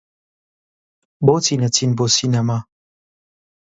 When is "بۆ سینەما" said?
1.97-2.57